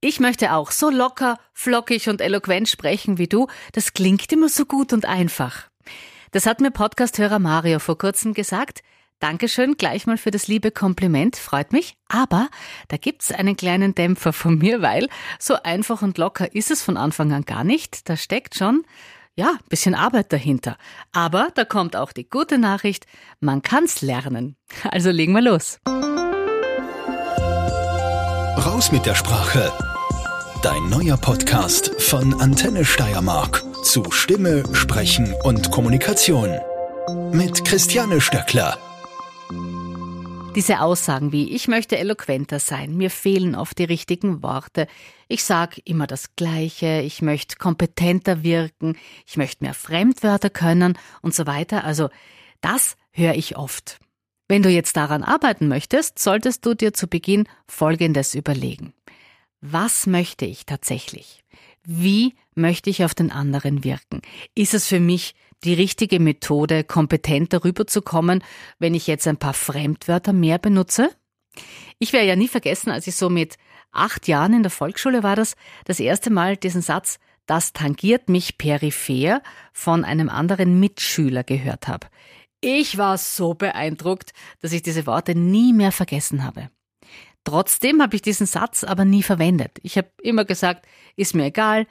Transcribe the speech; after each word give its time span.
Ich 0.00 0.20
möchte 0.20 0.52
auch 0.52 0.70
so 0.70 0.90
locker, 0.90 1.38
flockig 1.52 2.08
und 2.08 2.20
eloquent 2.20 2.68
sprechen 2.68 3.18
wie 3.18 3.26
du. 3.26 3.48
Das 3.72 3.94
klingt 3.94 4.32
immer 4.32 4.48
so 4.48 4.64
gut 4.64 4.92
und 4.92 5.06
einfach. 5.06 5.64
Das 6.30 6.46
hat 6.46 6.60
mir 6.60 6.70
Podcasthörer 6.70 7.40
Mario 7.40 7.80
vor 7.80 7.98
kurzem 7.98 8.32
gesagt. 8.32 8.82
Dankeschön 9.18 9.76
gleich 9.76 10.06
mal 10.06 10.16
für 10.16 10.30
das 10.30 10.46
liebe 10.46 10.70
Kompliment, 10.70 11.34
freut 11.34 11.72
mich. 11.72 11.96
Aber 12.06 12.48
da 12.86 12.96
gibt's 12.96 13.32
einen 13.32 13.56
kleinen 13.56 13.96
Dämpfer 13.96 14.32
von 14.32 14.58
mir, 14.58 14.82
weil 14.82 15.08
so 15.40 15.60
einfach 15.64 16.00
und 16.02 16.16
locker 16.16 16.54
ist 16.54 16.70
es 16.70 16.80
von 16.80 16.96
Anfang 16.96 17.32
an 17.32 17.44
gar 17.44 17.64
nicht. 17.64 18.08
Da 18.08 18.16
steckt 18.16 18.54
schon, 18.54 18.84
ja, 19.34 19.58
bisschen 19.68 19.96
Arbeit 19.96 20.32
dahinter. 20.32 20.76
Aber 21.10 21.48
da 21.56 21.64
kommt 21.64 21.96
auch 21.96 22.12
die 22.12 22.30
gute 22.30 22.58
Nachricht, 22.58 23.06
man 23.40 23.62
kann's 23.62 24.00
lernen. 24.00 24.54
Also 24.88 25.10
legen 25.10 25.32
wir 25.32 25.42
los. 25.42 25.80
Raus 28.64 28.92
mit 28.92 29.06
der 29.06 29.16
Sprache. 29.16 29.72
Dein 30.62 30.88
neuer 30.90 31.16
Podcast 31.16 32.02
von 32.02 32.34
Antenne 32.40 32.84
Steiermark 32.84 33.62
zu 33.84 34.10
Stimme, 34.10 34.64
Sprechen 34.72 35.32
und 35.44 35.70
Kommunikation. 35.70 36.50
Mit 37.32 37.64
Christiane 37.64 38.20
Stöckler. 38.20 38.76
Diese 40.56 40.80
Aussagen 40.80 41.30
wie 41.30 41.54
ich 41.54 41.68
möchte 41.68 41.96
eloquenter 41.96 42.58
sein, 42.58 42.96
mir 42.96 43.10
fehlen 43.10 43.54
oft 43.54 43.78
die 43.78 43.84
richtigen 43.84 44.42
Worte, 44.42 44.88
ich 45.28 45.44
sag 45.44 45.78
immer 45.84 46.08
das 46.08 46.34
Gleiche, 46.34 47.02
ich 47.02 47.22
möchte 47.22 47.56
kompetenter 47.56 48.42
wirken, 48.42 48.98
ich 49.26 49.36
möchte 49.36 49.62
mehr 49.62 49.74
Fremdwörter 49.74 50.50
können 50.50 50.98
und 51.22 51.34
so 51.34 51.46
weiter. 51.46 51.84
Also 51.84 52.08
das 52.60 52.96
höre 53.12 53.34
ich 53.34 53.56
oft. 53.56 54.00
Wenn 54.48 54.62
du 54.64 54.70
jetzt 54.70 54.96
daran 54.96 55.22
arbeiten 55.22 55.68
möchtest, 55.68 56.18
solltest 56.18 56.66
du 56.66 56.74
dir 56.74 56.94
zu 56.94 57.06
Beginn 57.06 57.46
Folgendes 57.68 58.34
überlegen. 58.34 58.94
Was 59.60 60.06
möchte 60.06 60.44
ich 60.44 60.66
tatsächlich? 60.66 61.42
Wie 61.84 62.34
möchte 62.54 62.90
ich 62.90 63.04
auf 63.04 63.14
den 63.14 63.32
anderen 63.32 63.82
wirken? 63.82 64.22
Ist 64.54 64.74
es 64.74 64.86
für 64.86 65.00
mich 65.00 65.34
die 65.64 65.74
richtige 65.74 66.20
Methode, 66.20 66.84
kompetent 66.84 67.52
darüber 67.52 67.86
zu 67.86 68.02
kommen, 68.02 68.44
wenn 68.78 68.94
ich 68.94 69.06
jetzt 69.06 69.26
ein 69.26 69.38
paar 69.38 69.54
Fremdwörter 69.54 70.32
mehr 70.32 70.58
benutze? 70.58 71.10
Ich 71.98 72.12
werde 72.12 72.28
ja 72.28 72.36
nie 72.36 72.46
vergessen, 72.46 72.90
als 72.90 73.06
ich 73.08 73.16
so 73.16 73.28
mit 73.28 73.56
acht 73.90 74.28
Jahren 74.28 74.52
in 74.52 74.62
der 74.62 74.70
Volksschule 74.70 75.22
war 75.22 75.34
das, 75.34 75.56
das 75.84 75.98
erste 75.98 76.30
Mal 76.30 76.56
diesen 76.56 76.82
Satz, 76.82 77.18
das 77.46 77.72
tangiert 77.72 78.28
mich 78.28 78.58
peripher 78.58 79.42
von 79.72 80.04
einem 80.04 80.28
anderen 80.28 80.78
Mitschüler 80.78 81.42
gehört 81.42 81.88
habe. 81.88 82.06
Ich 82.60 82.98
war 82.98 83.18
so 83.18 83.54
beeindruckt, 83.54 84.32
dass 84.60 84.72
ich 84.72 84.82
diese 84.82 85.06
Worte 85.06 85.34
nie 85.34 85.72
mehr 85.72 85.92
vergessen 85.92 86.44
habe. 86.44 86.70
Trotzdem 87.48 88.02
habe 88.02 88.14
ich 88.14 88.20
diesen 88.20 88.46
Satz 88.46 88.84
aber 88.84 89.06
nie 89.06 89.22
verwendet. 89.22 89.78
Ich 89.82 89.96
habe 89.96 90.10
immer 90.20 90.44
gesagt, 90.44 90.86
ist 91.16 91.34
mir 91.34 91.46
egal, 91.46 91.86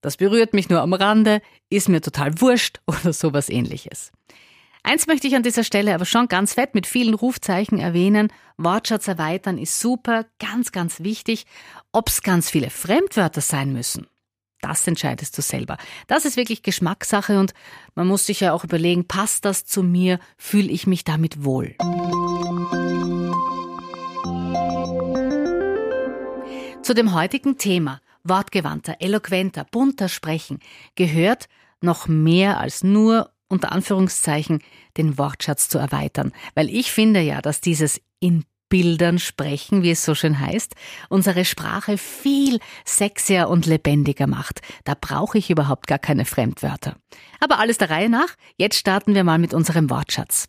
das 0.00 0.16
berührt 0.16 0.54
mich 0.54 0.70
nur 0.70 0.80
am 0.80 0.94
Rande, 0.94 1.42
ist 1.68 1.90
mir 1.90 2.00
total 2.00 2.40
wurscht 2.40 2.80
oder 2.86 3.12
sowas 3.12 3.50
ähnliches. 3.50 4.10
Eins 4.82 5.06
möchte 5.06 5.26
ich 5.26 5.36
an 5.36 5.42
dieser 5.42 5.64
Stelle 5.64 5.94
aber 5.94 6.06
schon 6.06 6.28
ganz 6.28 6.54
fett 6.54 6.74
mit 6.74 6.86
vielen 6.86 7.12
Rufzeichen 7.12 7.78
erwähnen. 7.78 8.32
Wortschatz 8.56 9.06
erweitern 9.06 9.58
ist 9.58 9.78
super, 9.78 10.24
ganz, 10.38 10.72
ganz 10.72 11.00
wichtig. 11.00 11.44
Ob 11.92 12.08
es 12.08 12.22
ganz 12.22 12.48
viele 12.48 12.70
Fremdwörter 12.70 13.42
sein 13.42 13.74
müssen, 13.74 14.06
das 14.62 14.86
entscheidest 14.86 15.36
du 15.36 15.42
selber. 15.42 15.76
Das 16.06 16.24
ist 16.24 16.38
wirklich 16.38 16.62
Geschmackssache 16.62 17.38
und 17.38 17.52
man 17.94 18.06
muss 18.06 18.24
sich 18.24 18.40
ja 18.40 18.54
auch 18.54 18.64
überlegen, 18.64 19.06
passt 19.06 19.44
das 19.44 19.66
zu 19.66 19.82
mir, 19.82 20.18
fühle 20.38 20.70
ich 20.70 20.86
mich 20.86 21.04
damit 21.04 21.44
wohl. 21.44 21.76
Zu 26.82 26.94
dem 26.94 27.14
heutigen 27.14 27.58
Thema 27.58 28.00
wortgewandter, 28.24 28.96
eloquenter, 28.98 29.64
bunter 29.70 30.08
Sprechen 30.08 30.58
gehört 30.96 31.48
noch 31.80 32.08
mehr 32.08 32.58
als 32.58 32.82
nur 32.82 33.30
unter 33.48 33.70
Anführungszeichen 33.70 34.60
den 34.96 35.16
Wortschatz 35.16 35.68
zu 35.68 35.78
erweitern, 35.78 36.32
weil 36.56 36.68
ich 36.68 36.90
finde 36.90 37.20
ja, 37.20 37.40
dass 37.40 37.60
dieses 37.60 38.00
in 38.18 38.44
Bildern 38.68 39.20
sprechen, 39.20 39.82
wie 39.82 39.92
es 39.92 40.04
so 40.04 40.16
schön 40.16 40.40
heißt, 40.40 40.74
unsere 41.08 41.44
Sprache 41.44 41.98
viel 41.98 42.58
sexier 42.84 43.48
und 43.48 43.66
lebendiger 43.66 44.26
macht. 44.26 44.60
Da 44.82 44.94
brauche 45.00 45.38
ich 45.38 45.50
überhaupt 45.50 45.86
gar 45.86 46.00
keine 46.00 46.24
Fremdwörter. 46.24 46.96
Aber 47.38 47.60
alles 47.60 47.78
der 47.78 47.90
Reihe 47.90 48.08
nach, 48.08 48.34
jetzt 48.56 48.76
starten 48.78 49.14
wir 49.14 49.22
mal 49.22 49.38
mit 49.38 49.54
unserem 49.54 49.88
Wortschatz. 49.88 50.48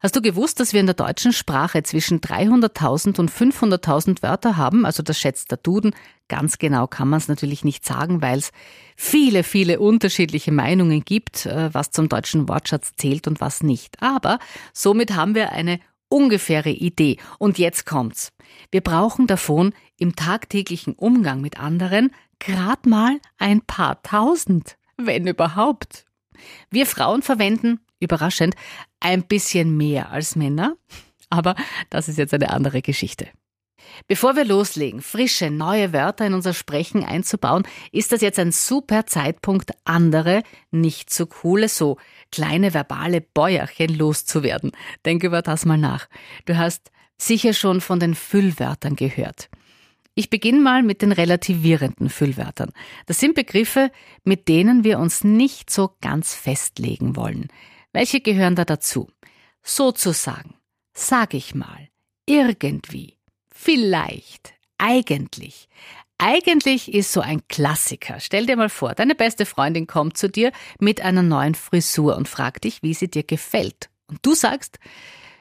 Hast 0.00 0.16
du 0.16 0.20
gewusst, 0.20 0.60
dass 0.60 0.72
wir 0.72 0.80
in 0.80 0.86
der 0.86 0.94
deutschen 0.94 1.32
Sprache 1.32 1.82
zwischen 1.82 2.20
300.000 2.20 3.18
und 3.18 3.30
500.000 3.30 4.22
Wörter 4.22 4.56
haben? 4.56 4.84
Also 4.84 5.02
das 5.02 5.18
schätzt 5.18 5.50
der 5.50 5.58
Duden. 5.58 5.94
Ganz 6.28 6.58
genau 6.58 6.86
kann 6.86 7.08
man 7.08 7.18
es 7.18 7.28
natürlich 7.28 7.64
nicht 7.64 7.84
sagen, 7.84 8.20
weil 8.20 8.38
es 8.38 8.50
viele, 8.96 9.42
viele 9.44 9.80
unterschiedliche 9.80 10.52
Meinungen 10.52 11.04
gibt, 11.04 11.46
äh, 11.46 11.72
was 11.72 11.90
zum 11.90 12.08
deutschen 12.08 12.48
Wortschatz 12.48 12.92
zählt 12.96 13.26
und 13.26 13.40
was 13.40 13.62
nicht. 13.62 14.02
Aber 14.02 14.38
somit 14.72 15.14
haben 15.14 15.34
wir 15.34 15.52
eine 15.52 15.80
ungefähre 16.08 16.70
Idee. 16.70 17.18
Und 17.38 17.58
jetzt 17.58 17.86
kommt's. 17.86 18.32
Wir 18.70 18.82
brauchen 18.82 19.26
davon 19.26 19.72
im 19.98 20.16
tagtäglichen 20.16 20.94
Umgang 20.94 21.40
mit 21.40 21.58
anderen 21.58 22.10
grad 22.40 22.86
mal 22.86 23.20
ein 23.38 23.62
paar 23.62 24.02
tausend, 24.02 24.76
wenn 24.96 25.26
überhaupt. 25.26 26.04
Wir 26.70 26.86
Frauen 26.86 27.22
verwenden 27.22 27.80
überraschend, 28.00 28.54
ein 29.00 29.22
bisschen 29.22 29.76
mehr 29.76 30.10
als 30.10 30.36
Männer. 30.36 30.76
Aber 31.30 31.54
das 31.90 32.08
ist 32.08 32.18
jetzt 32.18 32.34
eine 32.34 32.50
andere 32.50 32.82
Geschichte. 32.82 33.28
Bevor 34.06 34.36
wir 34.36 34.44
loslegen, 34.44 35.02
frische, 35.02 35.50
neue 35.50 35.92
Wörter 35.92 36.26
in 36.26 36.34
unser 36.34 36.54
Sprechen 36.54 37.04
einzubauen, 37.04 37.64
ist 37.92 38.12
das 38.12 38.20
jetzt 38.20 38.38
ein 38.38 38.52
super 38.52 39.06
Zeitpunkt, 39.06 39.72
andere, 39.84 40.42
nicht 40.70 41.10
so 41.10 41.26
coole, 41.26 41.68
so 41.68 41.98
kleine 42.32 42.74
verbale 42.74 43.20
Bäuerchen 43.20 43.94
loszuwerden. 43.94 44.72
Denk 45.04 45.22
über 45.22 45.42
das 45.42 45.64
mal 45.64 45.78
nach. 45.78 46.08
Du 46.44 46.56
hast 46.56 46.90
sicher 47.18 47.52
schon 47.52 47.80
von 47.80 48.00
den 48.00 48.14
Füllwörtern 48.14 48.96
gehört. 48.96 49.48
Ich 50.16 50.30
beginne 50.30 50.60
mal 50.60 50.82
mit 50.82 51.02
den 51.02 51.10
relativierenden 51.10 52.08
Füllwörtern. 52.08 52.70
Das 53.06 53.18
sind 53.18 53.34
Begriffe, 53.34 53.90
mit 54.22 54.48
denen 54.48 54.84
wir 54.84 55.00
uns 55.00 55.24
nicht 55.24 55.70
so 55.70 55.96
ganz 56.00 56.34
festlegen 56.34 57.16
wollen. 57.16 57.48
Welche 57.94 58.20
gehören 58.20 58.56
da 58.56 58.64
dazu? 58.64 59.08
Sozusagen, 59.62 60.56
sag 60.92 61.32
ich 61.32 61.54
mal, 61.54 61.88
irgendwie, 62.26 63.18
vielleicht, 63.54 64.52
eigentlich. 64.78 65.68
Eigentlich 66.18 66.92
ist 66.92 67.12
so 67.12 67.20
ein 67.20 67.46
Klassiker. 67.46 68.18
Stell 68.18 68.46
dir 68.46 68.56
mal 68.56 68.68
vor, 68.68 68.94
deine 68.94 69.14
beste 69.14 69.46
Freundin 69.46 69.86
kommt 69.86 70.18
zu 70.18 70.28
dir 70.28 70.50
mit 70.80 71.02
einer 71.02 71.22
neuen 71.22 71.54
Frisur 71.54 72.16
und 72.16 72.28
fragt 72.28 72.64
dich, 72.64 72.82
wie 72.82 72.94
sie 72.94 73.08
dir 73.08 73.22
gefällt. 73.22 73.90
Und 74.08 74.26
du 74.26 74.34
sagst, 74.34 74.80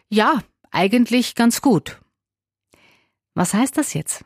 ja, 0.10 0.44
eigentlich 0.70 1.34
ganz 1.34 1.60
gut. 1.60 2.00
Was 3.34 3.56
heißt 3.56 3.78
das 3.78 3.96
jetzt? 3.96 4.26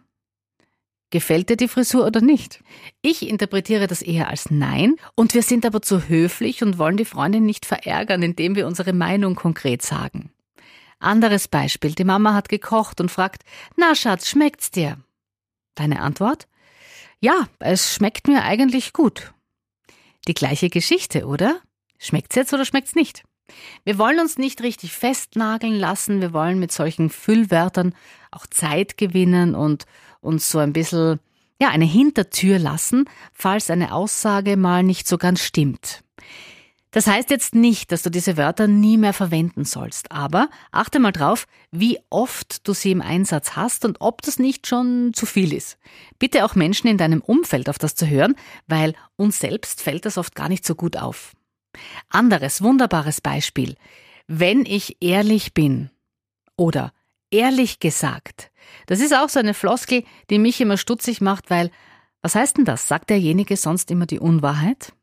Gefällt 1.10 1.50
dir 1.50 1.56
die 1.56 1.70
Frisur 1.70 2.06
oder 2.06 2.20
nicht? 2.20 2.62
Ich 3.02 3.28
interpretiere 3.28 3.88
das 3.88 4.02
eher 4.02 4.28
als 4.28 4.52
Nein 4.52 4.96
und 5.16 5.34
wir 5.34 5.42
sind 5.42 5.66
aber 5.66 5.82
zu 5.82 6.10
höflich 6.10 6.64
und 6.64 6.78
wollen 6.78 6.98
die 6.98 7.06
Freundin 7.06 7.46
nicht 7.46 7.66
verärgern, 7.66 8.24
indem 8.24 8.56
wir 8.56 8.68
unsere 8.68 8.92
Meinung 8.92 9.36
konkret 9.36 9.82
sagen. 9.82 10.32
Anderes 11.00 11.48
Beispiel. 11.48 11.94
Die 11.94 12.04
Mama 12.04 12.34
hat 12.34 12.50
gekocht 12.50 13.00
und 13.00 13.10
fragt, 13.10 13.44
na 13.78 13.96
Schatz, 13.96 14.28
schmeckt's 14.28 14.72
dir? 14.72 14.98
Deine 15.76 16.02
Antwort? 16.02 16.48
Ja, 17.20 17.48
es 17.60 17.94
schmeckt 17.94 18.28
mir 18.28 18.44
eigentlich 18.44 18.92
gut. 18.92 19.34
Die 20.28 20.34
gleiche 20.34 20.70
Geschichte, 20.70 21.26
oder? 21.26 21.62
Schmeckt's 22.00 22.36
jetzt 22.36 22.54
oder 22.54 22.66
schmeckt's 22.66 22.96
nicht? 22.96 23.24
Wir 23.86 23.98
wollen 23.98 24.20
uns 24.20 24.38
nicht 24.38 24.62
richtig 24.62 24.92
festnageln 24.92 25.76
lassen, 25.76 26.20
wir 26.20 26.34
wollen 26.34 26.60
mit 26.60 26.72
solchen 26.72 27.10
Füllwörtern 27.10 27.96
auch 28.32 28.48
Zeit 28.48 28.98
gewinnen 28.98 29.56
und 29.56 29.86
uns 30.22 30.50
so 30.50 30.60
ein 30.60 30.74
bisschen, 30.74 31.20
ja, 31.62 31.70
eine 31.70 31.86
Hintertür 31.86 32.60
lassen, 32.60 33.06
falls 33.34 33.70
eine 33.70 33.94
Aussage 33.94 34.58
mal 34.58 34.84
nicht 34.84 35.08
so 35.08 35.18
ganz 35.18 35.42
stimmt. 35.42 36.04
Das 36.92 37.06
heißt 37.06 37.30
jetzt 37.30 37.54
nicht, 37.54 37.92
dass 37.92 38.02
du 38.02 38.10
diese 38.10 38.38
Wörter 38.38 38.66
nie 38.68 38.98
mehr 38.98 39.14
verwenden 39.14 39.66
sollst, 39.66 40.12
aber 40.12 40.50
achte 40.72 41.00
mal 41.00 41.12
drauf, 41.12 41.46
wie 41.70 42.00
oft 42.10 42.68
du 42.68 42.74
sie 42.74 42.92
im 42.92 43.02
Einsatz 43.02 43.52
hast 43.56 43.86
und 43.86 43.98
ob 44.00 44.22
das 44.22 44.40
nicht 44.40 44.68
schon 44.68 45.12
zu 45.14 45.26
viel 45.26 45.54
ist. 45.54 45.78
Bitte 46.18 46.46
auch 46.46 46.56
Menschen 46.56 46.88
in 46.88 46.98
deinem 46.98 47.22
Umfeld 47.22 47.70
auf 47.70 47.78
das 47.78 47.94
zu 47.96 48.08
hören, 48.08 48.36
weil 48.68 48.94
uns 49.16 49.40
selbst 49.40 49.82
fällt 49.82 50.06
das 50.06 50.18
oft 50.18 50.34
gar 50.34 50.50
nicht 50.50 50.66
so 50.66 50.76
gut 50.76 50.98
auf. 50.98 51.34
Anderes 52.10 52.64
wunderbares 52.64 53.22
Beispiel. 53.22 53.76
Wenn 54.28 54.66
ich 54.66 54.98
ehrlich 55.02 55.54
bin 55.54 55.92
oder 56.56 56.94
ehrlich 57.32 57.80
gesagt. 57.80 58.52
Das 58.86 59.00
ist 59.00 59.16
auch 59.16 59.30
so 59.30 59.40
eine 59.40 59.54
Floskel, 59.54 60.04
die 60.30 60.40
mich 60.40 60.60
immer 60.62 60.78
stutzig 60.78 61.22
macht, 61.22 61.50
weil 61.50 61.72
was 62.22 62.36
heißt 62.36 62.58
denn 62.58 62.66
das? 62.66 62.88
Sagt 62.88 63.10
derjenige 63.10 63.56
sonst 63.56 63.92
immer 63.92 64.06
die 64.06 64.20
Unwahrheit? 64.20 64.94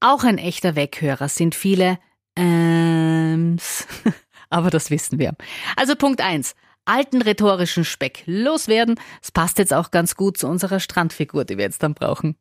Auch 0.00 0.24
ein 0.24 0.38
echter 0.38 0.76
Weghörer 0.76 1.28
sind 1.28 1.54
viele 1.54 1.98
Ähms. 2.36 3.86
Aber 4.50 4.70
das 4.70 4.90
wissen 4.90 5.18
wir. 5.18 5.34
Also 5.76 5.96
Punkt 5.96 6.20
eins: 6.20 6.54
alten 6.84 7.22
rhetorischen 7.22 7.84
Speck 7.84 8.24
loswerden. 8.26 9.00
Es 9.22 9.30
passt 9.30 9.58
jetzt 9.58 9.72
auch 9.72 9.90
ganz 9.90 10.16
gut 10.16 10.36
zu 10.36 10.48
unserer 10.48 10.80
Strandfigur, 10.80 11.44
die 11.44 11.56
wir 11.56 11.64
jetzt 11.64 11.82
dann 11.82 11.94
brauchen. 11.94 12.36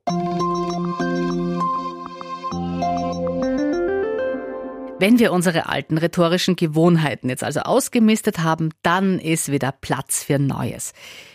Wenn 5.03 5.19
wir 5.19 5.33
unsere 5.33 5.67
alten 5.67 5.97
rhetorischen 5.97 6.55
Gewohnheiten 6.55 7.27
jetzt 7.27 7.43
also 7.43 7.59
ausgemistet 7.59 8.39
haben, 8.39 8.69
dann 8.83 9.19
ist 9.19 9.51
wieder 9.51 9.73
Platz 9.73 10.23
für 10.23 10.39
Neues. 10.39 10.93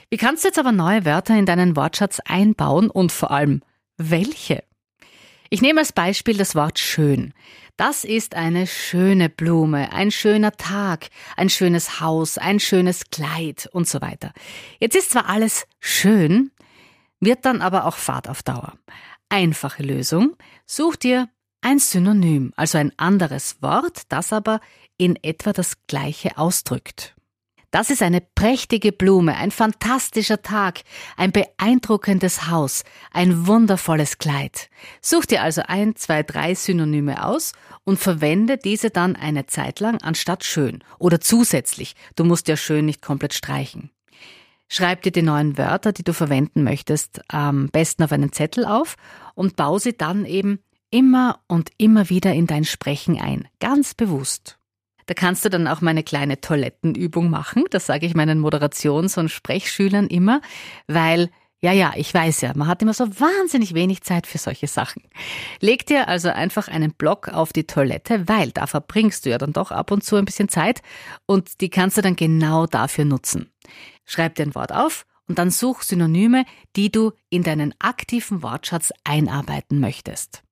Wie 0.08 0.16
kannst 0.16 0.42
du 0.42 0.48
jetzt 0.48 0.58
aber 0.58 0.72
neue 0.72 1.04
Wörter 1.04 1.38
in 1.38 1.44
deinen 1.44 1.76
Wortschatz 1.76 2.18
einbauen 2.24 2.88
und 2.88 3.12
vor 3.12 3.30
allem 3.30 3.60
welche? 3.98 4.64
Ich 5.50 5.60
nehme 5.60 5.80
als 5.80 5.92
Beispiel 5.92 6.38
das 6.38 6.54
Wort 6.54 6.78
schön. 6.78 7.34
Das 7.76 8.04
ist 8.04 8.36
eine 8.36 8.66
schöne 8.66 9.28
Blume, 9.28 9.92
ein 9.92 10.12
schöner 10.12 10.52
Tag, 10.52 11.08
ein 11.36 11.50
schönes 11.50 12.00
Haus, 12.00 12.38
ein 12.38 12.60
schönes 12.60 13.10
Kleid 13.10 13.68
und 13.70 13.86
so 13.86 14.00
weiter. 14.00 14.32
Jetzt 14.80 14.96
ist 14.96 15.10
zwar 15.10 15.28
alles 15.28 15.66
schön, 15.78 16.52
wird 17.20 17.44
dann 17.44 17.60
aber 17.60 17.84
auch 17.84 17.96
Fahrt 17.98 18.30
auf 18.30 18.42
Dauer. 18.42 18.78
Einfache 19.28 19.82
Lösung. 19.82 20.36
Such 20.64 20.96
dir 20.96 21.28
ein 21.60 21.78
Synonym, 21.78 22.52
also 22.56 22.78
ein 22.78 22.92
anderes 22.96 23.60
Wort, 23.60 24.02
das 24.08 24.32
aber 24.32 24.60
in 24.96 25.16
etwa 25.22 25.52
das 25.52 25.74
gleiche 25.86 26.38
ausdrückt. 26.38 27.14
Das 27.70 27.90
ist 27.90 28.00
eine 28.00 28.22
prächtige 28.22 28.92
Blume, 28.92 29.36
ein 29.36 29.50
fantastischer 29.50 30.40
Tag, 30.40 30.80
ein 31.18 31.32
beeindruckendes 31.32 32.48
Haus, 32.48 32.82
ein 33.12 33.46
wundervolles 33.46 34.16
Kleid. 34.16 34.70
Such 35.02 35.26
dir 35.26 35.42
also 35.42 35.62
ein, 35.66 35.94
zwei, 35.94 36.22
drei 36.22 36.54
Synonyme 36.54 37.26
aus 37.26 37.52
und 37.84 37.98
verwende 37.98 38.56
diese 38.56 38.88
dann 38.88 39.16
eine 39.16 39.44
Zeit 39.44 39.80
lang 39.80 40.00
anstatt 40.00 40.44
schön 40.44 40.82
oder 40.98 41.20
zusätzlich. 41.20 41.94
Du 42.16 42.24
musst 42.24 42.48
ja 42.48 42.56
schön 42.56 42.86
nicht 42.86 43.02
komplett 43.02 43.34
streichen. 43.34 43.90
Schreib 44.70 45.02
dir 45.02 45.12
die 45.12 45.22
neuen 45.22 45.58
Wörter, 45.58 45.92
die 45.92 46.04
du 46.04 46.14
verwenden 46.14 46.62
möchtest, 46.62 47.20
am 47.28 47.68
besten 47.68 48.02
auf 48.02 48.12
einen 48.12 48.32
Zettel 48.32 48.64
auf 48.64 48.96
und 49.34 49.56
baue 49.56 49.80
sie 49.80 49.96
dann 49.96 50.24
eben 50.24 50.60
immer 50.90 51.40
und 51.46 51.70
immer 51.78 52.08
wieder 52.08 52.32
in 52.34 52.46
dein 52.46 52.64
Sprechen 52.64 53.20
ein, 53.20 53.48
ganz 53.60 53.94
bewusst. 53.94 54.58
Da 55.06 55.14
kannst 55.14 55.44
du 55.44 55.48
dann 55.48 55.66
auch 55.66 55.80
meine 55.80 56.02
kleine 56.02 56.40
Toilettenübung 56.40 57.30
machen. 57.30 57.64
Das 57.70 57.86
sage 57.86 58.04
ich 58.04 58.14
meinen 58.14 58.40
Moderations- 58.40 59.18
und 59.18 59.30
Sprechschülern 59.30 60.06
immer, 60.06 60.42
weil 60.86 61.30
ja, 61.60 61.72
ja, 61.72 61.92
ich 61.96 62.14
weiß 62.14 62.42
ja, 62.42 62.52
man 62.54 62.68
hat 62.68 62.82
immer 62.82 62.94
so 62.94 63.08
wahnsinnig 63.18 63.74
wenig 63.74 64.02
Zeit 64.02 64.28
für 64.28 64.38
solche 64.38 64.68
Sachen. 64.68 65.02
Leg 65.60 65.86
dir 65.86 66.06
also 66.06 66.28
einfach 66.28 66.68
einen 66.68 66.92
Block 66.92 67.28
auf 67.28 67.52
die 67.52 67.66
Toilette, 67.66 68.28
weil 68.28 68.52
da 68.52 68.68
verbringst 68.68 69.26
du 69.26 69.30
ja 69.30 69.38
dann 69.38 69.52
doch 69.52 69.72
ab 69.72 69.90
und 69.90 70.04
zu 70.04 70.16
ein 70.16 70.24
bisschen 70.24 70.48
Zeit 70.48 70.82
und 71.26 71.60
die 71.60 71.70
kannst 71.70 71.96
du 71.96 72.02
dann 72.02 72.14
genau 72.14 72.66
dafür 72.66 73.04
nutzen. 73.04 73.50
Schreib 74.04 74.36
dir 74.36 74.44
ein 74.44 74.54
Wort 74.54 74.72
auf 74.72 75.04
und 75.26 75.38
dann 75.38 75.50
such 75.50 75.82
Synonyme, 75.82 76.44
die 76.76 76.92
du 76.92 77.12
in 77.28 77.42
deinen 77.42 77.74
aktiven 77.80 78.42
Wortschatz 78.42 78.92
einarbeiten 79.02 79.80
möchtest. 79.80 80.44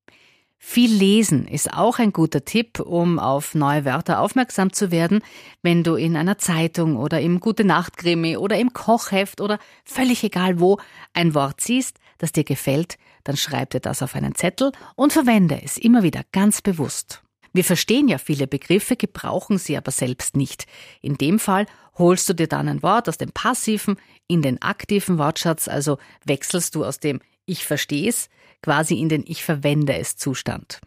Viel 0.59 0.93
lesen 0.93 1.47
ist 1.47 1.73
auch 1.73 1.99
ein 1.99 2.13
guter 2.13 2.45
Tipp, 2.45 2.81
um 2.81 3.19
auf 3.19 3.55
neue 3.55 3.85
Wörter 3.85 4.21
aufmerksam 4.21 4.73
zu 4.73 4.91
werden, 4.91 5.21
wenn 5.63 5.85
du 5.85 5.95
in 5.95 6.17
einer 6.17 6.39
Zeitung 6.39 6.97
oder 6.97 7.21
im 7.21 7.41
Gute 7.41 7.65
Nacht 7.65 7.97
Krimi 7.97 8.37
oder 8.37 8.59
im 8.59 8.73
Kochheft 8.73 9.41
oder 9.41 9.59
völlig 9.85 10.25
egal 10.25 10.59
wo 10.59 10.79
ein 11.13 11.35
Wort 11.35 11.61
siehst, 11.61 11.99
das 12.19 12.33
dir 12.33 12.45
gefällt, 12.45 12.97
dann 13.25 13.37
schreib 13.37 13.71
dir 13.71 13.81
das 13.81 14.03
auf 14.03 14.15
einen 14.15 14.35
Zettel 14.35 14.73
und 14.95 15.13
verwende 15.13 15.61
es 15.63 15.77
immer 15.77 16.03
wieder 16.03 16.23
ganz 16.33 16.63
bewusst. 16.63 17.23
Wir 17.53 17.65
verstehen 17.65 18.09
ja 18.09 18.19
viele 18.19 18.47
Begriffe, 18.47 18.97
gebrauchen 18.97 19.59
sie 19.59 19.77
aber 19.77 19.91
selbst 19.91 20.37
nicht. 20.37 20.67
In 21.01 21.17
dem 21.17 21.39
Fall 21.39 21.67
holst 21.97 22.29
du 22.29 22.35
dir 22.35 22.49
dann 22.49 22.69
ein 22.69 22.83
Wort 22.83 23.09
aus 23.09 23.19
dem 23.19 23.33
passiven 23.33 23.97
in 24.27 24.43
den 24.43 24.61
aktiven 24.61 25.19
Wortschatz, 25.19 25.69
also 25.69 25.99
wechselst 26.25 26.75
du 26.75 26.85
aus 26.85 27.01
dem 27.01 27.21
Ich 27.47 27.65
versteh's 27.65 28.29
quasi 28.63 28.99
in 29.01 29.09
den 29.09 29.25
Ich 29.27 29.45
verwende 29.45 29.95
es 29.97 30.17
Zustand. 30.17 30.81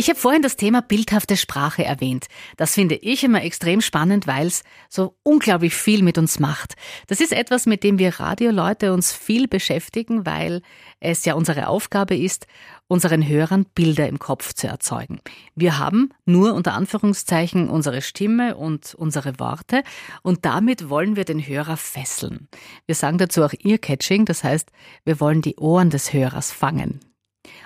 Ich 0.00 0.08
habe 0.08 0.20
vorhin 0.20 0.42
das 0.42 0.54
Thema 0.54 0.80
bildhafte 0.80 1.36
Sprache 1.36 1.84
erwähnt. 1.84 2.28
Das 2.56 2.74
finde 2.74 2.94
ich 2.94 3.24
immer 3.24 3.42
extrem 3.42 3.80
spannend, 3.80 4.28
weil 4.28 4.46
es 4.46 4.62
so 4.88 5.16
unglaublich 5.24 5.74
viel 5.74 6.04
mit 6.04 6.18
uns 6.18 6.38
macht. 6.38 6.74
Das 7.08 7.20
ist 7.20 7.32
etwas, 7.32 7.66
mit 7.66 7.82
dem 7.82 7.98
wir 7.98 8.20
Radioleute 8.20 8.92
uns 8.92 9.12
viel 9.12 9.48
beschäftigen, 9.48 10.24
weil 10.24 10.62
es 11.00 11.24
ja 11.24 11.34
unsere 11.34 11.66
Aufgabe 11.66 12.16
ist, 12.16 12.46
unseren 12.88 13.26
Hörern 13.26 13.66
Bilder 13.74 14.08
im 14.08 14.18
Kopf 14.18 14.54
zu 14.54 14.66
erzeugen. 14.66 15.20
Wir 15.54 15.78
haben 15.78 16.10
nur 16.24 16.54
unter 16.54 16.72
Anführungszeichen 16.72 17.68
unsere 17.68 18.02
Stimme 18.02 18.56
und 18.56 18.94
unsere 18.94 19.38
Worte 19.38 19.82
und 20.22 20.44
damit 20.44 20.88
wollen 20.88 21.14
wir 21.14 21.24
den 21.24 21.46
Hörer 21.46 21.76
fesseln. 21.76 22.48
Wir 22.86 22.94
sagen 22.94 23.18
dazu 23.18 23.44
auch 23.44 23.52
Ear-Catching, 23.52 24.24
das 24.24 24.42
heißt, 24.42 24.70
wir 25.04 25.20
wollen 25.20 25.42
die 25.42 25.56
Ohren 25.56 25.90
des 25.90 26.12
Hörers 26.12 26.50
fangen. 26.50 27.00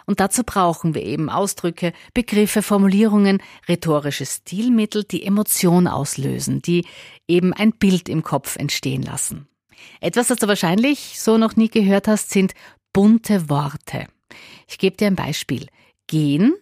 Und 0.06 0.20
dazu 0.20 0.42
brauchen 0.44 0.94
wir 0.94 1.02
eben 1.02 1.30
Ausdrücke, 1.30 1.92
Begriffe, 2.14 2.62
Formulierungen, 2.62 3.42
rhetorische 3.68 4.26
Stilmittel, 4.26 5.04
die 5.04 5.24
Emotion 5.24 5.86
auslösen, 5.86 6.60
die 6.62 6.86
eben 7.28 7.52
ein 7.52 7.72
Bild 7.72 8.08
im 8.08 8.22
Kopf 8.22 8.56
entstehen 8.56 9.02
lassen. 9.02 9.48
Etwas, 10.00 10.28
das 10.28 10.38
du 10.38 10.48
wahrscheinlich 10.48 11.20
so 11.20 11.38
noch 11.38 11.56
nie 11.56 11.68
gehört 11.68 12.08
hast, 12.08 12.30
sind 12.30 12.52
bunte 12.92 13.48
Worte. 13.48 14.06
Ich 14.72 14.78
gebe 14.78 14.96
dir 14.96 15.06
ein 15.06 15.16
Beispiel. 15.16 15.66
Gehen, 16.06 16.54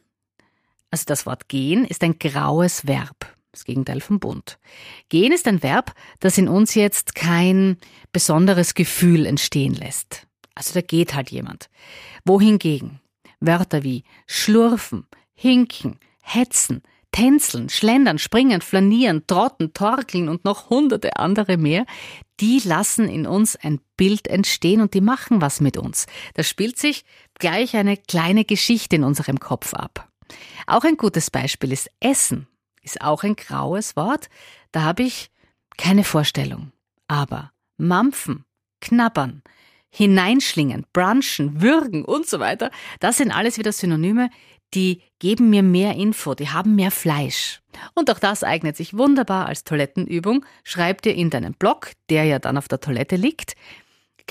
also 0.90 1.04
das 1.06 1.26
Wort 1.26 1.48
gehen, 1.48 1.84
ist 1.84 2.02
ein 2.02 2.18
graues 2.18 2.84
Verb. 2.88 3.36
Das 3.52 3.64
Gegenteil 3.64 4.00
von 4.00 4.18
bunt. 4.18 4.58
Gehen 5.08 5.32
ist 5.32 5.46
ein 5.46 5.62
Verb, 5.62 5.94
das 6.18 6.36
in 6.36 6.48
uns 6.48 6.74
jetzt 6.74 7.14
kein 7.14 7.76
besonderes 8.12 8.74
Gefühl 8.74 9.26
entstehen 9.26 9.74
lässt. 9.74 10.26
Also 10.56 10.74
da 10.74 10.80
geht 10.80 11.14
halt 11.14 11.30
jemand. 11.30 11.70
Wohingegen 12.24 13.00
Wörter 13.38 13.84
wie 13.84 14.02
schlurfen, 14.26 15.06
hinken, 15.34 16.00
hetzen, 16.20 16.82
tänzeln, 17.12 17.68
schlendern, 17.68 18.18
springen, 18.18 18.60
flanieren, 18.60 19.26
trotten, 19.26 19.72
torkeln 19.72 20.28
und 20.28 20.44
noch 20.44 20.68
hunderte 20.68 21.16
andere 21.16 21.56
mehr, 21.56 21.86
die 22.40 22.60
lassen 22.64 23.08
in 23.08 23.26
uns 23.26 23.56
ein 23.56 23.80
Bild 23.96 24.28
entstehen 24.28 24.80
und 24.80 24.94
die 24.94 25.00
machen 25.00 25.40
was 25.40 25.60
mit 25.60 25.76
uns. 25.76 26.06
Da 26.34 26.42
spielt 26.42 26.78
sich 26.78 27.04
gleich 27.40 27.76
eine 27.76 27.96
kleine 27.96 28.44
Geschichte 28.44 28.96
in 28.96 29.04
unserem 29.04 29.40
Kopf 29.40 29.74
ab. 29.74 30.08
Auch 30.66 30.84
ein 30.84 30.96
gutes 30.96 31.30
Beispiel 31.30 31.72
ist 31.72 31.90
Essen. 31.98 32.46
Ist 32.82 33.00
auch 33.00 33.24
ein 33.24 33.34
graues 33.34 33.96
Wort. 33.96 34.28
Da 34.70 34.82
habe 34.82 35.02
ich 35.02 35.30
keine 35.76 36.04
Vorstellung. 36.04 36.72
Aber 37.08 37.50
mampfen, 37.76 38.44
knabbern, 38.80 39.42
hineinschlingen, 39.90 40.86
brunchen, 40.92 41.60
würgen 41.60 42.04
und 42.04 42.28
so 42.28 42.38
weiter, 42.38 42.70
das 43.00 43.16
sind 43.16 43.32
alles 43.32 43.58
wieder 43.58 43.72
Synonyme, 43.72 44.30
die 44.72 45.02
geben 45.18 45.50
mir 45.50 45.64
mehr 45.64 45.96
Info, 45.96 46.34
die 46.34 46.50
haben 46.50 46.76
mehr 46.76 46.92
Fleisch. 46.92 47.60
Und 47.94 48.10
auch 48.10 48.20
das 48.20 48.44
eignet 48.44 48.76
sich 48.76 48.96
wunderbar 48.96 49.46
als 49.46 49.64
Toilettenübung. 49.64 50.44
Schreib 50.62 51.02
dir 51.02 51.14
in 51.14 51.30
deinen 51.30 51.54
Blog, 51.54 51.92
der 52.08 52.24
ja 52.24 52.38
dann 52.38 52.56
auf 52.56 52.68
der 52.68 52.80
Toilette 52.80 53.16
liegt, 53.16 53.56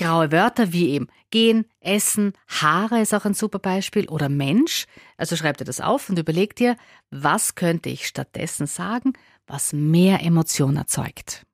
graue 0.00 0.32
Wörter 0.32 0.72
wie 0.72 0.90
eben 0.90 1.08
gehen, 1.30 1.66
essen, 1.80 2.32
Haare 2.48 3.00
ist 3.00 3.14
auch 3.14 3.26
ein 3.26 3.34
super 3.34 3.58
Beispiel 3.58 4.08
oder 4.08 4.30
Mensch. 4.30 4.86
Also 5.18 5.36
schreib 5.36 5.58
dir 5.58 5.64
das 5.64 5.80
auf 5.80 6.08
und 6.08 6.18
überleg 6.18 6.56
dir, 6.56 6.76
was 7.10 7.54
könnte 7.54 7.90
ich 7.90 8.06
stattdessen 8.06 8.66
sagen, 8.66 9.12
was 9.46 9.74
mehr 9.74 10.22
Emotion 10.22 10.76
erzeugt. 10.76 11.44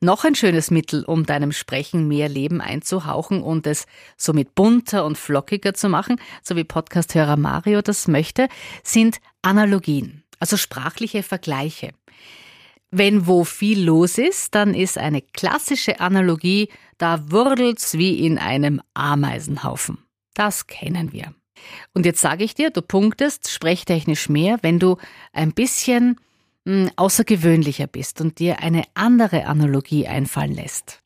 Noch 0.00 0.24
ein 0.24 0.34
schönes 0.34 0.70
Mittel, 0.70 1.04
um 1.04 1.26
deinem 1.26 1.52
Sprechen 1.52 2.08
mehr 2.08 2.28
Leben 2.28 2.60
einzuhauchen 2.60 3.42
und 3.42 3.66
es 3.66 3.86
somit 4.16 4.54
bunter 4.54 5.04
und 5.04 5.18
flockiger 5.18 5.74
zu 5.74 5.88
machen, 5.90 6.18
so 6.42 6.56
wie 6.56 6.64
Podcasthörer 6.64 7.36
Mario 7.36 7.82
das 7.82 8.08
möchte, 8.08 8.48
sind 8.82 9.18
Analogien, 9.42 10.24
also 10.38 10.56
sprachliche 10.56 11.22
Vergleiche. 11.22 11.90
Wenn 12.96 13.26
wo 13.26 13.42
viel 13.42 13.82
los 13.82 14.18
ist, 14.18 14.54
dann 14.54 14.72
ist 14.72 14.98
eine 14.98 15.20
klassische 15.20 15.98
Analogie, 15.98 16.68
da 16.98 17.30
wurdelt's 17.30 17.98
wie 17.98 18.24
in 18.24 18.38
einem 18.38 18.80
Ameisenhaufen. 18.94 19.98
Das 20.34 20.66
kennen 20.66 21.12
wir. 21.12 21.34
Und 21.92 22.04
jetzt 22.06 22.20
sage 22.20 22.44
ich 22.44 22.54
dir, 22.54 22.70
du 22.70 22.82
punktest 22.82 23.50
sprechtechnisch 23.50 24.28
mehr, 24.28 24.58
wenn 24.62 24.78
du 24.78 24.96
ein 25.32 25.52
bisschen 25.52 26.20
hm, 26.66 26.90
außergewöhnlicher 26.96 27.86
bist 27.86 28.20
und 28.20 28.38
dir 28.38 28.60
eine 28.60 28.84
andere 28.94 29.46
Analogie 29.46 30.06
einfallen 30.06 30.54
lässt. 30.54 31.02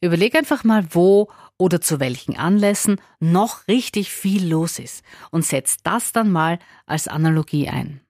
Überleg 0.00 0.36
einfach 0.36 0.64
mal, 0.64 0.86
wo 0.90 1.28
oder 1.58 1.80
zu 1.80 1.98
welchen 1.98 2.36
Anlässen 2.36 3.00
noch 3.18 3.66
richtig 3.66 4.10
viel 4.10 4.48
los 4.48 4.78
ist 4.78 5.04
und 5.30 5.44
setz 5.44 5.78
das 5.82 6.12
dann 6.12 6.30
mal 6.30 6.58
als 6.86 7.08
Analogie 7.08 7.68
ein. 7.68 8.00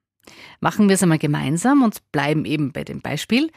Machen 0.61 0.88
wir 0.88 0.95
es 0.95 1.03
einmal 1.03 1.19
gemeinsam 1.19 1.83
und 1.83 2.00
bleiben 2.11 2.45
eben 2.45 2.73
bei 2.73 2.85
dem 2.85 3.00
Beispiel. 3.00 3.50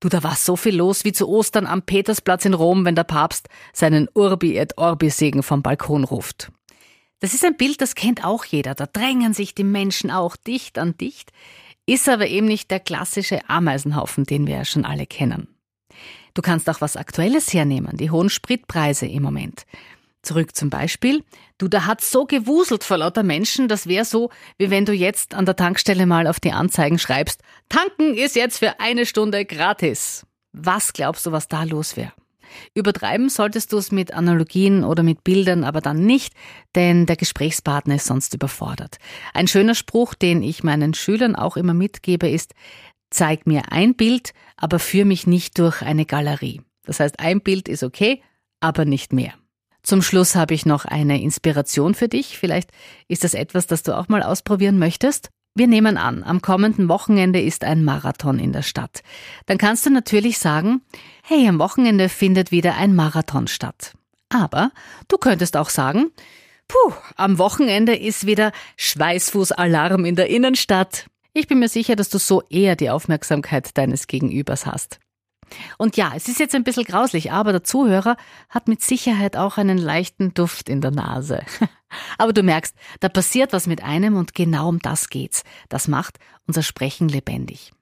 Du, 0.00 0.08
da 0.08 0.22
war 0.22 0.36
so 0.36 0.56
viel 0.56 0.76
los 0.76 1.04
wie 1.04 1.12
zu 1.12 1.28
Ostern 1.28 1.66
am 1.66 1.82
Petersplatz 1.82 2.44
in 2.44 2.54
Rom, 2.54 2.84
wenn 2.84 2.94
der 2.94 3.04
Papst 3.04 3.48
seinen 3.72 4.08
Urbi 4.14 4.56
et 4.56 4.76
Orbi 4.76 5.08
Segen 5.10 5.42
vom 5.42 5.62
Balkon 5.62 6.04
ruft. 6.04 6.52
Das 7.20 7.34
ist 7.34 7.44
ein 7.44 7.56
Bild, 7.56 7.80
das 7.80 7.94
kennt 7.94 8.24
auch 8.24 8.44
jeder. 8.44 8.74
Da 8.74 8.86
drängen 8.86 9.32
sich 9.32 9.54
die 9.54 9.64
Menschen 9.64 10.10
auch 10.10 10.36
dicht 10.36 10.78
an 10.78 10.96
dicht, 10.98 11.30
ist 11.86 12.08
aber 12.08 12.26
eben 12.26 12.46
nicht 12.46 12.70
der 12.70 12.80
klassische 12.80 13.48
Ameisenhaufen, 13.48 14.24
den 14.24 14.46
wir 14.46 14.56
ja 14.56 14.64
schon 14.64 14.84
alle 14.84 15.06
kennen. 15.06 15.48
Du 16.34 16.42
kannst 16.42 16.68
auch 16.68 16.80
was 16.80 16.96
Aktuelles 16.96 17.52
hernehmen, 17.52 17.96
die 17.96 18.10
hohen 18.10 18.30
Spritpreise 18.30 19.06
im 19.06 19.22
Moment. 19.22 19.66
Zurück 20.22 20.54
zum 20.54 20.70
Beispiel. 20.70 21.24
Du, 21.58 21.66
da 21.68 21.86
hat 21.86 22.00
so 22.00 22.26
gewuselt 22.26 22.84
vor 22.84 22.98
lauter 22.98 23.24
Menschen, 23.24 23.66
das 23.68 23.86
wäre 23.86 24.04
so, 24.04 24.30
wie 24.56 24.70
wenn 24.70 24.84
du 24.84 24.92
jetzt 24.92 25.34
an 25.34 25.46
der 25.46 25.56
Tankstelle 25.56 26.06
mal 26.06 26.26
auf 26.26 26.38
die 26.38 26.52
Anzeigen 26.52 26.98
schreibst, 26.98 27.42
tanken 27.68 28.14
ist 28.14 28.36
jetzt 28.36 28.58
für 28.58 28.78
eine 28.78 29.04
Stunde 29.04 29.44
gratis. 29.44 30.24
Was 30.52 30.92
glaubst 30.92 31.26
du, 31.26 31.32
was 31.32 31.48
da 31.48 31.64
los 31.64 31.96
wäre? 31.96 32.12
Übertreiben 32.74 33.30
solltest 33.30 33.72
du 33.72 33.78
es 33.78 33.90
mit 33.92 34.12
Analogien 34.12 34.84
oder 34.84 35.02
mit 35.02 35.24
Bildern 35.24 35.64
aber 35.64 35.80
dann 35.80 36.04
nicht, 36.04 36.34
denn 36.74 37.06
der 37.06 37.16
Gesprächspartner 37.16 37.96
ist 37.96 38.06
sonst 38.06 38.34
überfordert. 38.34 38.98
Ein 39.34 39.48
schöner 39.48 39.74
Spruch, 39.74 40.14
den 40.14 40.42
ich 40.42 40.62
meinen 40.62 40.94
Schülern 40.94 41.34
auch 41.34 41.56
immer 41.56 41.74
mitgebe, 41.74 42.28
ist, 42.28 42.54
zeig 43.10 43.46
mir 43.46 43.72
ein 43.72 43.94
Bild, 43.94 44.32
aber 44.56 44.78
führ 44.78 45.04
mich 45.04 45.26
nicht 45.26 45.58
durch 45.58 45.82
eine 45.82 46.06
Galerie. 46.06 46.62
Das 46.84 47.00
heißt, 47.00 47.20
ein 47.20 47.40
Bild 47.40 47.68
ist 47.68 47.82
okay, 47.82 48.22
aber 48.60 48.84
nicht 48.84 49.12
mehr. 49.12 49.34
Zum 49.82 50.00
Schluss 50.00 50.36
habe 50.36 50.54
ich 50.54 50.64
noch 50.64 50.84
eine 50.84 51.20
Inspiration 51.20 51.94
für 51.94 52.08
dich. 52.08 52.38
Vielleicht 52.38 52.70
ist 53.08 53.24
das 53.24 53.34
etwas, 53.34 53.66
das 53.66 53.82
du 53.82 53.96
auch 53.96 54.08
mal 54.08 54.22
ausprobieren 54.22 54.78
möchtest. 54.78 55.30
Wir 55.54 55.66
nehmen 55.66 55.98
an, 55.98 56.22
am 56.24 56.40
kommenden 56.40 56.88
Wochenende 56.88 57.40
ist 57.40 57.64
ein 57.64 57.84
Marathon 57.84 58.38
in 58.38 58.52
der 58.52 58.62
Stadt. 58.62 59.02
Dann 59.46 59.58
kannst 59.58 59.84
du 59.84 59.90
natürlich 59.90 60.38
sagen, 60.38 60.80
hey, 61.22 61.46
am 61.46 61.58
Wochenende 61.58 62.08
findet 62.08 62.52
wieder 62.52 62.76
ein 62.76 62.94
Marathon 62.94 63.48
statt. 63.48 63.92
Aber 64.30 64.70
du 65.08 65.18
könntest 65.18 65.58
auch 65.58 65.68
sagen, 65.68 66.10
puh, 66.68 66.94
am 67.16 67.36
Wochenende 67.36 67.94
ist 67.94 68.24
wieder 68.24 68.52
Schweißfußalarm 68.78 70.06
in 70.06 70.16
der 70.16 70.30
Innenstadt. 70.30 71.06
Ich 71.34 71.48
bin 71.48 71.58
mir 71.58 71.68
sicher, 71.68 71.96
dass 71.96 72.08
du 72.08 72.18
so 72.18 72.42
eher 72.48 72.76
die 72.76 72.88
Aufmerksamkeit 72.88 73.76
deines 73.76 74.06
Gegenübers 74.06 74.64
hast. 74.64 75.00
Und 75.78 75.96
ja, 75.96 76.12
es 76.14 76.28
ist 76.28 76.40
jetzt 76.40 76.54
ein 76.54 76.64
bisschen 76.64 76.84
grauslich, 76.84 77.32
aber 77.32 77.52
der 77.52 77.64
Zuhörer 77.64 78.16
hat 78.48 78.68
mit 78.68 78.82
Sicherheit 78.82 79.36
auch 79.36 79.58
einen 79.58 79.78
leichten 79.78 80.34
Duft 80.34 80.68
in 80.68 80.80
der 80.80 80.90
Nase. 80.90 81.42
Aber 82.16 82.32
du 82.32 82.42
merkst, 82.42 82.74
da 83.00 83.10
passiert 83.10 83.52
was 83.52 83.66
mit 83.66 83.82
einem 83.82 84.16
und 84.16 84.34
genau 84.34 84.70
um 84.70 84.78
das 84.78 85.10
geht's. 85.10 85.44
Das 85.68 85.88
macht 85.88 86.18
unser 86.46 86.62
Sprechen 86.62 87.06
lebendig. 87.06 87.72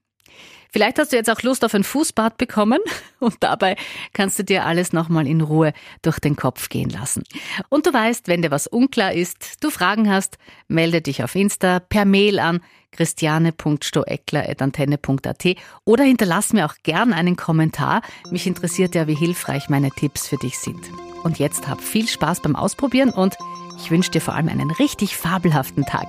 Vielleicht 0.72 0.98
hast 0.98 1.12
du 1.12 1.16
jetzt 1.16 1.28
auch 1.28 1.42
Lust 1.42 1.64
auf 1.64 1.74
ein 1.74 1.82
Fußbad 1.82 2.38
bekommen 2.38 2.78
und 3.18 3.34
dabei 3.40 3.74
kannst 4.12 4.38
du 4.38 4.44
dir 4.44 4.64
alles 4.64 4.92
nochmal 4.92 5.26
in 5.26 5.40
Ruhe 5.40 5.72
durch 6.02 6.20
den 6.20 6.36
Kopf 6.36 6.68
gehen 6.68 6.90
lassen. 6.90 7.24
Und 7.68 7.86
du 7.86 7.92
weißt, 7.92 8.28
wenn 8.28 8.42
dir 8.42 8.52
was 8.52 8.68
unklar 8.68 9.12
ist, 9.12 9.64
du 9.64 9.70
Fragen 9.70 10.08
hast, 10.10 10.38
melde 10.68 11.02
dich 11.02 11.24
auf 11.24 11.34
Insta 11.34 11.80
per 11.80 12.04
Mail 12.04 12.38
an 12.38 12.60
christiane.stoeckler.antenne.at 12.92 15.56
oder 15.84 16.04
hinterlass 16.04 16.52
mir 16.52 16.66
auch 16.66 16.74
gern 16.82 17.12
einen 17.12 17.36
Kommentar. 17.36 18.02
Mich 18.30 18.46
interessiert 18.46 18.94
ja, 18.94 19.06
wie 19.06 19.14
hilfreich 19.14 19.68
meine 19.68 19.90
Tipps 19.90 20.28
für 20.28 20.36
dich 20.36 20.58
sind. 20.58 20.80
Und 21.22 21.38
jetzt 21.38 21.68
hab 21.68 21.82
viel 21.82 22.08
Spaß 22.08 22.40
beim 22.40 22.56
Ausprobieren 22.56 23.10
und 23.10 23.36
ich 23.78 23.90
wünsche 23.90 24.10
dir 24.10 24.20
vor 24.20 24.34
allem 24.34 24.48
einen 24.48 24.70
richtig 24.70 25.16
fabelhaften 25.16 25.86
Tag. 25.86 26.08